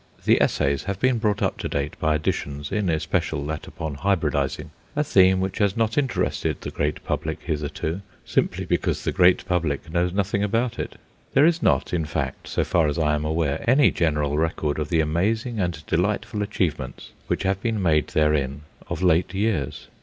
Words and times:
The 0.25 0.41
essays 0.41 0.85
have 0.85 0.99
been 0.99 1.19
brought 1.19 1.43
up 1.43 1.59
to 1.59 1.69
date 1.69 1.93
by 1.99 2.15
additions 2.15 2.71
in 2.71 2.89
especial 2.89 3.45
that 3.45 3.67
upon 3.67 3.93
"Hybridizing," 3.93 4.71
a 4.95 5.03
theme 5.03 5.39
which 5.39 5.59
has 5.59 5.77
not 5.77 5.95
interested 5.95 6.59
the 6.59 6.71
great 6.71 7.03
public 7.03 7.39
hitherto, 7.43 8.01
simply 8.25 8.65
because 8.65 9.03
the 9.03 9.11
great 9.11 9.45
public 9.45 9.91
knows 9.93 10.11
nothing 10.11 10.41
about 10.43 10.79
it. 10.79 10.95
There 11.35 11.45
is 11.45 11.61
not, 11.61 11.93
in 11.93 12.05
fact, 12.05 12.47
so 12.47 12.63
far 12.63 12.87
as 12.87 12.97
I 12.97 13.13
am 13.13 13.25
aware, 13.25 13.63
any 13.69 13.91
general 13.91 14.39
record 14.39 14.79
of 14.79 14.89
the 14.89 15.01
amazing 15.01 15.59
and 15.59 15.85
delightful 15.85 16.41
achievements 16.41 17.11
which 17.27 17.43
have 17.43 17.61
been 17.61 17.79
made 17.79 18.07
therein 18.07 18.61
of 18.89 19.03
late 19.03 19.35
years. 19.35 19.87